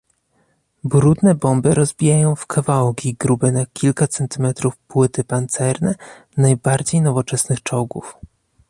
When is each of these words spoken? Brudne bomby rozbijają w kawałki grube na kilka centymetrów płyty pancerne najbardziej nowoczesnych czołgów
Brudne 0.83 1.35
bomby 1.35 1.73
rozbijają 1.73 2.35
w 2.35 2.47
kawałki 2.47 3.13
grube 3.19 3.51
na 3.51 3.65
kilka 3.73 4.07
centymetrów 4.07 4.77
płyty 4.77 5.23
pancerne 5.23 5.95
najbardziej 6.37 7.01
nowoczesnych 7.01 7.63
czołgów 7.63 8.15